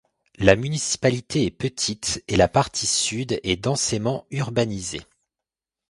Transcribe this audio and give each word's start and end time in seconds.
La 0.39 0.55
municipalité 0.55 1.45
est 1.45 1.51
petite 1.51 2.23
et 2.27 2.35
la 2.35 2.47
partie 2.47 2.87
sud 2.87 3.39
est 3.43 3.55
densément 3.55 4.25
urbanisée. 4.31 5.03